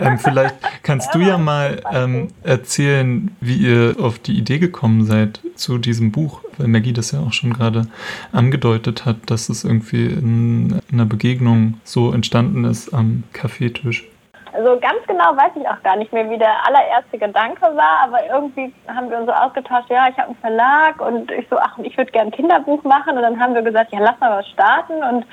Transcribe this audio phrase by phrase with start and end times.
[0.00, 5.40] ähm, vielleicht kannst du ja mal ähm, erzählen, wie ihr auf die Idee gekommen seid
[5.54, 7.86] zu diesem Buch, weil Maggie das ja auch schon gerade
[8.32, 14.04] angedeutet hat, dass es irgendwie in einer Begegnung so entstanden ist am Kaffeetisch.
[14.56, 18.26] Also ganz genau weiß ich auch gar nicht mehr, wie der allererste Gedanke war, aber
[18.26, 21.76] irgendwie haben wir uns so ausgetauscht, ja, ich habe einen Verlag und ich so, ach,
[21.82, 23.16] ich würde gerne ein Kinderbuch machen.
[23.16, 24.94] Und dann haben wir gesagt, ja, lass mal was starten.
[24.94, 25.26] Und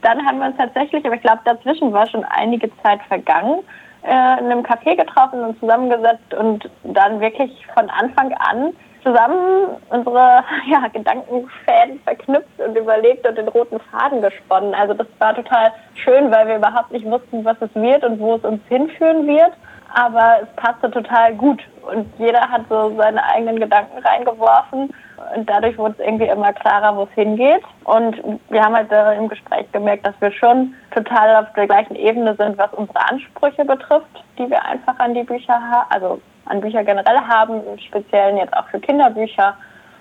[0.00, 3.60] dann haben wir uns tatsächlich, aber ich glaube, dazwischen war schon einige Zeit vergangen,
[4.02, 10.44] äh, in einem Café getroffen und zusammengesetzt und dann wirklich von Anfang an zusammen unsere
[10.70, 14.74] ja, Gedankenfäden verknüpft und überlegt und den roten Faden gesponnen.
[14.74, 18.36] Also das war total schön, weil wir überhaupt nicht wussten, was es wird und wo
[18.36, 19.52] es uns hinführen wird.
[19.92, 24.90] Aber es passte total gut und jeder hat so seine eigenen Gedanken reingeworfen
[25.34, 27.62] und dadurch wurde es irgendwie immer klarer, wo es hingeht.
[27.84, 28.16] Und
[28.48, 32.56] wir haben halt im Gespräch gemerkt, dass wir schon total auf der gleichen Ebene sind,
[32.58, 37.20] was unsere Ansprüche betrifft, die wir einfach an die Bücher haben, also an Bücher generell
[37.28, 39.54] haben, im Speziellen jetzt auch für Kinderbücher.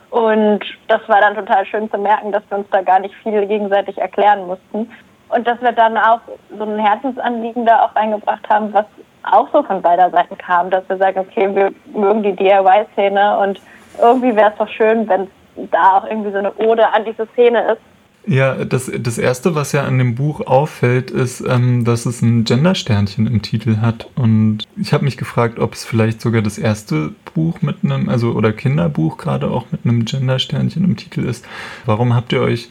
[0.10, 3.46] Und das war dann total schön zu merken, dass wir uns da gar nicht viel
[3.46, 4.90] gegenseitig erklären mussten.
[5.30, 6.22] Und dass wir dann auch
[6.58, 8.86] so ein Herzensanliegen da auch reingebracht haben, was
[9.24, 13.60] auch so von beider Seiten kam, dass wir sagen, okay, wir mögen die DIY-Szene und
[14.02, 15.28] irgendwie wäre es doch schön, wenn
[15.72, 17.82] da auch irgendwie so eine Ode an diese Szene ist
[18.30, 22.44] ja, das, das Erste, was ja an dem Buch auffällt, ist, ähm, dass es ein
[22.44, 24.08] Gendersternchen im Titel hat.
[24.16, 28.34] Und ich habe mich gefragt, ob es vielleicht sogar das erste Buch mit einem, also
[28.34, 31.46] oder Kinderbuch gerade auch mit einem Gendersternchen im Titel ist.
[31.86, 32.70] Warum habt ihr euch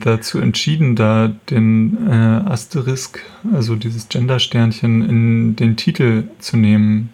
[0.00, 7.12] dazu entschieden, da den äh, Asterisk, also dieses Gendersternchen, in den Titel zu nehmen?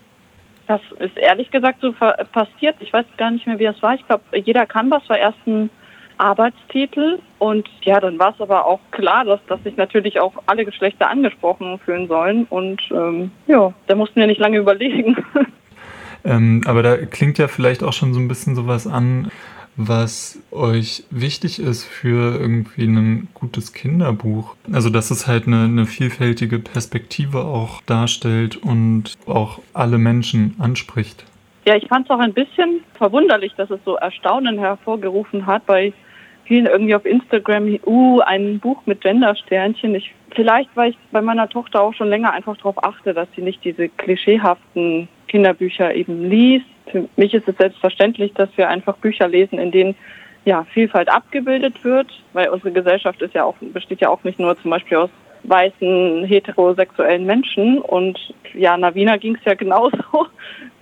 [0.67, 2.77] Das ist ehrlich gesagt so passiert.
[2.81, 3.95] Ich weiß gar nicht mehr, wie das war.
[3.95, 5.71] Ich glaube, jeder Canvas war erst ein
[6.19, 7.19] Arbeitstitel.
[7.39, 11.11] Und ja, dann war es aber auch klar, dass, dass sich natürlich auch alle Geschlechter
[11.11, 12.47] angesprochen fühlen sollen.
[12.49, 15.17] Und ähm, ja, da mussten wir nicht lange überlegen.
[16.25, 19.33] Ähm, aber da klingt ja vielleicht auch schon so ein bisschen sowas an,
[19.77, 24.55] was euch wichtig ist für irgendwie ein gutes Kinderbuch.
[24.73, 31.25] Also dass es halt eine, eine vielfältige Perspektive auch darstellt und auch alle Menschen anspricht.
[31.65, 35.93] Ja, ich fand es auch ein bisschen verwunderlich, dass es so Erstaunen hervorgerufen hat bei
[36.45, 39.95] vielen irgendwie auf Instagram, uh, ein Buch mit Gendersternchen.
[39.95, 43.43] Ich, vielleicht, weil ich bei meiner Tochter auch schon länger einfach darauf achte, dass sie
[43.43, 46.67] nicht diese klischeehaften Kinderbücher eben liest.
[46.91, 49.95] Für mich ist es selbstverständlich, dass wir einfach Bücher lesen, in denen
[50.45, 54.61] ja, Vielfalt abgebildet wird, weil unsere Gesellschaft ist ja auch, besteht ja auch nicht nur
[54.61, 55.11] zum Beispiel aus
[55.45, 58.19] weißen heterosexuellen Menschen und
[58.55, 59.99] ja, Navina ging es ja genauso.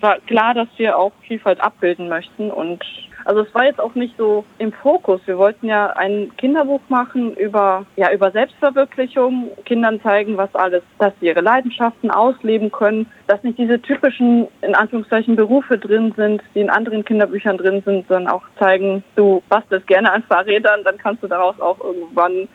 [0.01, 2.83] War klar, dass wir auch Vielfalt abbilden möchten und
[3.25, 5.21] also es war jetzt auch nicht so im Fokus.
[5.25, 11.13] Wir wollten ja ein Kinderbuch machen über, ja, über Selbstverwirklichung, Kindern zeigen, was alles, dass
[11.19, 16.59] sie ihre Leidenschaften ausleben können, dass nicht diese typischen, in Anführungszeichen, Berufe drin sind, die
[16.59, 21.23] in anderen Kinderbüchern drin sind, sondern auch zeigen, du bastelst gerne an Fahrrädern, dann kannst
[21.23, 22.47] du daraus auch irgendwann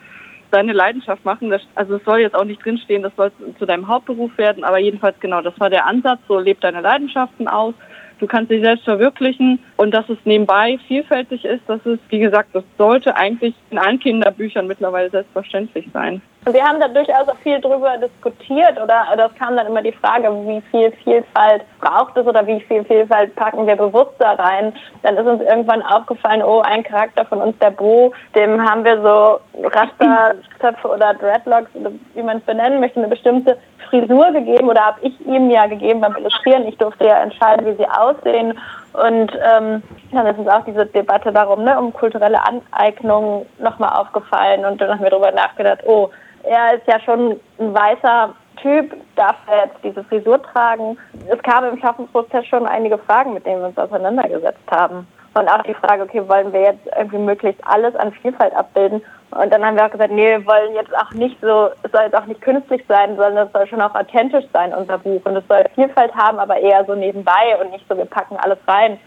[0.51, 1.53] deine Leidenschaft machen.
[1.75, 5.19] also es soll jetzt auch nicht drinstehen, das soll zu deinem Hauptberuf werden, aber jedenfalls
[5.21, 7.75] genau, das war der Ansatz, so lebt deine Leidenschaften aus
[8.19, 12.51] du kannst dich selbst verwirklichen und dass es nebenbei vielfältig ist, das ist, wie gesagt,
[12.55, 16.21] das sollte eigentlich in allen Kinderbüchern mittlerweile selbstverständlich sein.
[16.49, 20.29] Wir haben da durchaus auch viel drüber diskutiert oder das kam dann immer die Frage,
[20.47, 24.73] wie viel Vielfalt braucht es oder wie viel Vielfalt packen wir bewusst da rein.
[25.03, 29.03] Dann ist uns irgendwann aufgefallen, oh, ein Charakter von uns, der Bo, dem haben wir
[29.03, 31.71] so Rasterzöpfe oder Dreadlocks,
[32.15, 33.59] wie man es benennen möchte, eine bestimmte
[33.91, 36.69] Frisur gegeben oder habe ich ihm ja gegeben beim Illustrieren.
[36.69, 38.57] Ich durfte ja entscheiden, wie sie aussehen.
[38.93, 44.65] Und ähm, dann ist uns auch diese Debatte darum, ne, um kulturelle Aneignung nochmal aufgefallen.
[44.65, 46.11] Und dann haben wir darüber nachgedacht, oh,
[46.47, 50.97] er ist ja schon ein weißer Typ, darf er jetzt diese Frisur tragen?
[51.29, 55.07] Es kam im Schaffensprozess schon einige Fragen, mit denen wir uns auseinandergesetzt haben.
[55.35, 59.03] Und auch die Frage, okay, wollen wir jetzt irgendwie möglichst alles an Vielfalt abbilden?
[59.33, 62.05] Und dann haben wir auch gesagt, nee, wir wollen jetzt auch nicht so, es soll
[62.05, 65.21] jetzt auch nicht künstlich sein, sondern es soll schon auch authentisch sein, unser Buch.
[65.25, 68.59] Und es soll Vielfalt haben, aber eher so nebenbei und nicht so, wir packen alles
[68.67, 68.99] rein.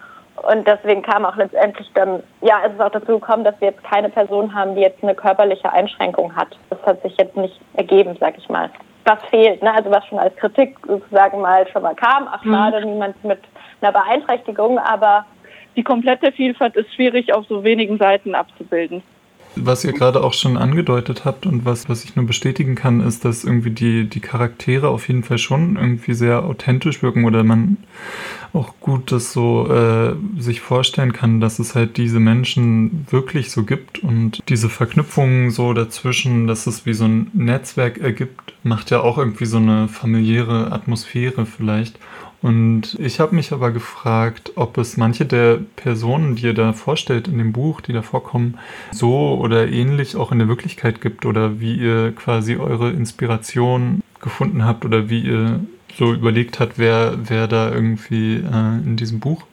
[0.44, 3.84] Und deswegen kam auch letztendlich dann, ja, es ist auch dazu gekommen, dass wir jetzt
[3.84, 6.58] keine Person haben, die jetzt eine körperliche Einschränkung hat.
[6.70, 8.70] Das hat sich jetzt nicht ergeben, sag ich mal.
[9.06, 9.74] Was fehlt, ne?
[9.74, 12.28] also was schon als Kritik sozusagen mal schon mal kam.
[12.32, 12.54] Ach, mhm.
[12.54, 12.94] schade, mhm.
[12.94, 13.40] niemand mit
[13.82, 15.26] einer Beeinträchtigung, aber
[15.76, 19.02] die komplette Vielfalt ist schwierig auf so wenigen Seiten abzubilden.
[19.56, 23.26] Was ihr gerade auch schon angedeutet habt und was, was ich nur bestätigen kann, ist,
[23.26, 27.78] dass irgendwie die, die Charaktere auf jeden Fall schon irgendwie sehr authentisch wirken oder man
[28.54, 33.64] auch gut das so äh, sich vorstellen kann, dass es halt diese Menschen wirklich so
[33.64, 39.02] gibt und diese Verknüpfungen so dazwischen, dass es wie so ein Netzwerk ergibt, macht ja
[39.02, 42.00] auch irgendwie so eine familiäre Atmosphäre vielleicht.
[42.42, 47.28] Und ich habe mich aber gefragt, ob es manche der Personen, die ihr da vorstellt
[47.28, 48.58] in dem Buch, die da vorkommen,
[48.92, 54.64] so oder ähnlich auch in der Wirklichkeit gibt oder wie ihr quasi eure Inspiration gefunden
[54.64, 55.60] habt oder wie ihr
[55.98, 59.44] so überlegt habt, wer, wer da irgendwie äh, in diesem Buch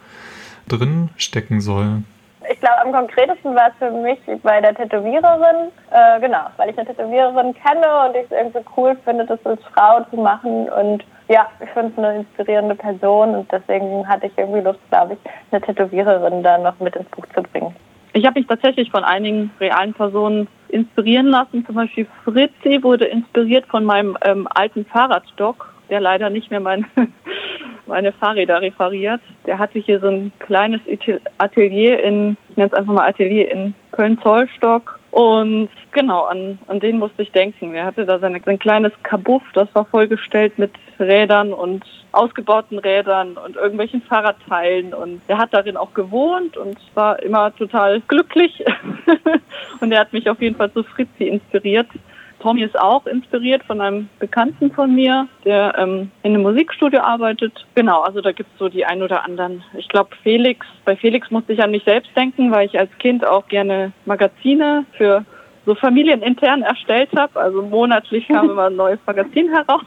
[0.69, 2.03] drin stecken soll.
[2.51, 6.79] Ich glaube, am konkretesten war es für mich bei der Tätowiererin, äh, genau, weil ich
[6.79, 11.05] eine Tätowiererin kenne und ich es irgendwie cool finde, das als Frau zu machen und
[11.29, 15.19] ja, ich finde es eine inspirierende Person und deswegen hatte ich irgendwie Lust, glaube ich,
[15.51, 17.75] eine Tätowiererin da noch mit ins Buch zu bringen.
[18.13, 21.67] Ich habe mich tatsächlich von einigen realen Personen inspirieren lassen.
[21.67, 26.87] Zum Beispiel Fritzi wurde inspiriert von meinem ähm, alten Fahrradstock, der leider nicht mehr mein,
[27.87, 29.21] meine Fahrräder referiert.
[29.47, 30.81] Der hatte hier so ein kleines
[31.39, 36.99] Atelier in, ich nenne es einfach mal Atelier in Köln-Zollstock und genau, an, an den
[36.99, 37.75] musste ich denken.
[37.75, 43.39] Er hatte da seine, sein kleines Kabuff, das war vollgestellt mit Rädern und ausgebauten Rädern
[43.39, 44.93] und irgendwelchen Fahrradteilen.
[44.93, 48.63] Und er hat darin auch gewohnt und war immer total glücklich.
[49.81, 51.89] und er hat mich auf jeden Fall zu Fritzi inspiriert.
[52.41, 57.53] Tommy ist auch inspiriert von einem Bekannten von mir, der ähm, in einem Musikstudio arbeitet.
[57.75, 59.63] Genau, also da gibt es so die ein oder anderen.
[59.77, 63.27] Ich glaube, Felix, bei Felix musste ich an mich selbst denken, weil ich als Kind
[63.27, 65.25] auch gerne Magazine für
[65.65, 67.39] so familienintern erstellt habe.
[67.41, 69.83] Also monatlich kam immer ein neues Magazin heraus.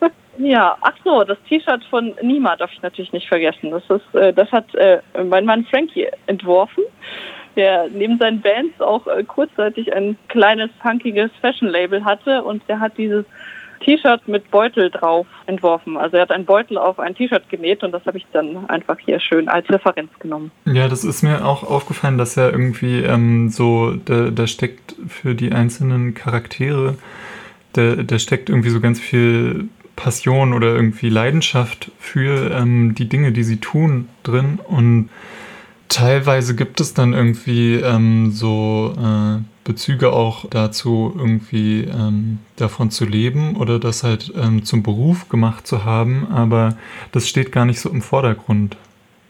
[0.38, 3.70] ja, ach so, das T-Shirt von Nima darf ich natürlich nicht vergessen.
[3.70, 6.84] Das ist, äh, das hat äh, mein Mann Frankie entworfen
[7.56, 12.96] der neben seinen Bands auch äh, kurzzeitig ein kleines, funkiges Fashion-Label hatte und der hat
[12.98, 13.24] dieses
[13.84, 15.96] T-Shirt mit Beutel drauf entworfen.
[15.96, 18.96] Also er hat einen Beutel auf ein T-Shirt genäht und das habe ich dann einfach
[18.98, 20.50] hier schön als Referenz genommen.
[20.64, 25.34] Ja, das ist mir auch aufgefallen, dass er irgendwie ähm, so, da, da steckt für
[25.34, 26.96] die einzelnen Charaktere,
[27.72, 33.32] da, da steckt irgendwie so ganz viel Passion oder irgendwie Leidenschaft für ähm, die Dinge,
[33.32, 35.10] die sie tun drin und
[35.92, 43.04] Teilweise gibt es dann irgendwie ähm, so äh, Bezüge auch dazu, irgendwie ähm, davon zu
[43.04, 46.78] leben oder das halt ähm, zum Beruf gemacht zu haben, aber
[47.12, 48.78] das steht gar nicht so im Vordergrund.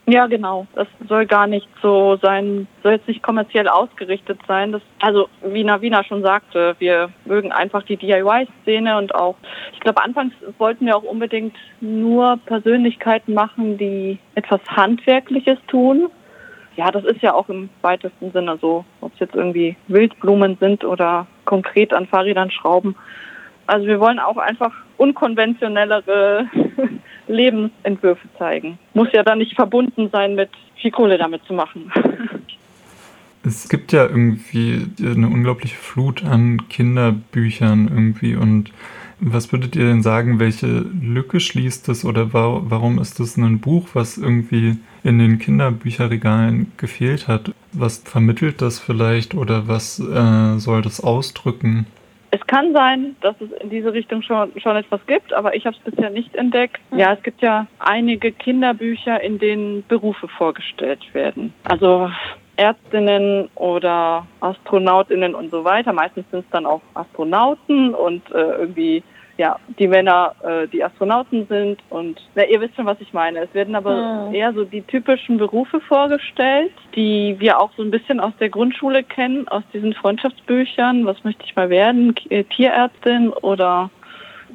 [0.05, 0.65] Ja, genau.
[0.73, 4.71] Das soll gar nicht so sein, soll jetzt nicht kommerziell ausgerichtet sein.
[4.71, 9.35] Das, also wie Navina schon sagte, wir mögen einfach die DIY-Szene und auch,
[9.73, 16.09] ich glaube, anfangs wollten wir auch unbedingt nur Persönlichkeiten machen, die etwas Handwerkliches tun
[16.75, 20.83] ja, das ist ja auch im weitesten Sinne so, ob es jetzt irgendwie Wildblumen sind
[20.83, 22.95] oder konkret an Fahrrädern schrauben.
[23.67, 26.49] Also wir wollen auch einfach unkonventionellere
[27.27, 28.77] Lebensentwürfe zeigen.
[28.93, 31.91] Muss ja dann nicht verbunden sein mit viel Kohle damit zu machen.
[33.45, 38.71] Es gibt ja irgendwie eine unglaubliche Flut an Kinderbüchern irgendwie und
[39.19, 43.89] was würdet ihr denn sagen, welche Lücke schließt es oder warum ist es ein Buch,
[43.93, 47.51] was irgendwie in den Kinderbücherregalen gefehlt hat?
[47.71, 51.85] Was vermittelt das vielleicht oder was äh, soll das ausdrücken?
[52.31, 55.75] Es kann sein, dass es in diese Richtung schon, schon etwas gibt, aber ich habe
[55.77, 56.79] es bisher nicht entdeckt.
[56.89, 61.53] Ja, es gibt ja einige Kinderbücher, in denen Berufe vorgestellt werden.
[61.63, 62.09] Also
[62.55, 65.93] Ärztinnen oder Astronautinnen und so weiter.
[65.93, 69.03] Meistens sind es dann auch Astronauten und äh, irgendwie
[69.37, 73.39] ja, die Männer äh, die Astronauten sind und na, ihr wisst schon, was ich meine.
[73.39, 74.35] Es werden aber mhm.
[74.35, 79.03] eher so die typischen Berufe vorgestellt, die wir auch so ein bisschen aus der Grundschule
[79.03, 81.05] kennen, aus diesen Freundschaftsbüchern.
[81.05, 82.13] Was möchte ich mal werden?
[82.29, 83.89] Äh, Tierärztin oder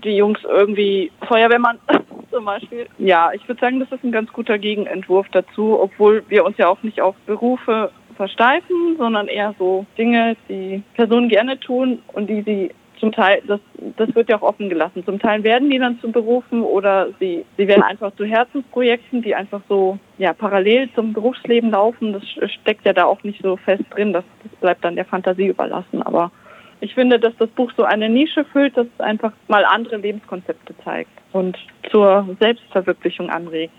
[0.04, 1.78] die Jungs irgendwie Feuerwehrmann
[2.30, 2.86] zum Beispiel.
[2.98, 6.68] Ja, ich würde sagen, das ist ein ganz guter Gegenentwurf dazu, obwohl wir uns ja
[6.68, 12.42] auch nicht auf Berufe versteifen, sondern eher so Dinge, die Personen gerne tun und die
[12.42, 13.60] sie zum Teil, das,
[13.96, 15.04] das wird ja auch offen gelassen.
[15.04, 19.34] Zum Teil werden die dann zu Berufen oder sie, sie werden einfach zu Herzensprojekten, die
[19.34, 22.12] einfach so ja, parallel zum Berufsleben laufen.
[22.12, 24.12] Das steckt ja da auch nicht so fest drin.
[24.12, 26.02] Das, das bleibt dann der Fantasie überlassen.
[26.02, 26.30] Aber
[26.80, 30.74] ich finde, dass das Buch so eine Nische füllt, dass es einfach mal andere Lebenskonzepte
[30.84, 31.56] zeigt und
[31.90, 33.74] zur Selbstverwirklichung anregt.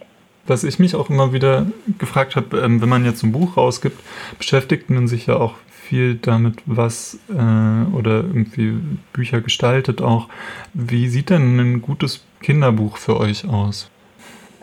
[0.48, 1.68] Was ich mich auch immer wieder
[2.00, 4.00] gefragt habe, ähm, wenn man jetzt ein Buch rausgibt,
[4.38, 5.56] beschäftigt man sich ja auch
[5.89, 8.77] viel damit, was äh, oder irgendwie
[9.13, 10.27] Bücher gestaltet auch.
[10.74, 13.91] Wie sieht denn ein gutes Kinderbuch für euch aus?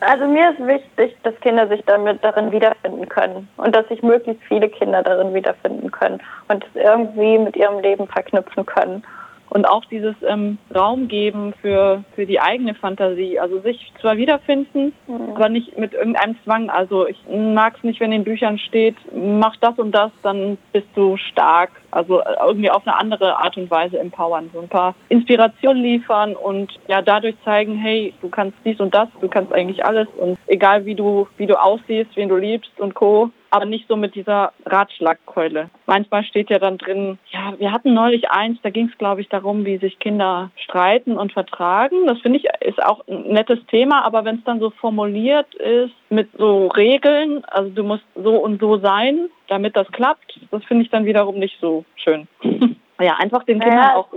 [0.01, 4.43] Also mir ist wichtig, dass Kinder sich damit darin wiederfinden können und dass sich möglichst
[4.45, 9.03] viele Kinder darin wiederfinden können und es irgendwie mit ihrem Leben verknüpfen können
[9.51, 13.39] und auch dieses ähm, Raum geben für, für die eigene Fantasie.
[13.39, 15.35] Also sich zwar wiederfinden, mhm.
[15.35, 16.71] aber nicht mit irgendeinem Zwang.
[16.71, 20.89] Also ich mag es nicht, wenn in Büchern steht, mach das und das, dann bist
[20.95, 21.71] du stark.
[21.91, 24.51] Also äh, irgendwie auf eine andere Art und Weise empowern.
[24.53, 29.09] So ein paar Inspirationen liefern und ja dadurch zeigen, hey, du kannst dies und das,
[29.21, 32.95] du kannst eigentlich alles und egal wie du, wie du aussiehst, wen du liebst und
[32.95, 35.71] Co aber nicht so mit dieser Ratschlagkeule.
[35.87, 39.29] Manchmal steht ja dann drin, ja, wir hatten neulich eins, da ging es, glaube ich,
[39.29, 42.07] darum, wie sich Kinder streiten und vertragen.
[42.07, 45.95] Das finde ich ist auch ein nettes Thema, aber wenn es dann so formuliert ist
[46.11, 50.85] mit so Regeln, also du musst so und so sein, damit das klappt, das finde
[50.85, 52.27] ich dann wiederum nicht so schön.
[53.01, 54.09] ja, einfach den Kindern auch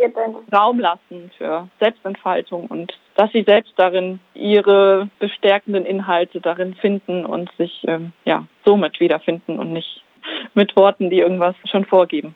[0.53, 7.51] Raum lassen für Selbstentfaltung und dass sie selbst darin ihre bestärkenden Inhalte darin finden und
[7.57, 10.03] sich ähm, ja somit wiederfinden und nicht
[10.53, 12.35] mit Worten, die irgendwas schon vorgeben.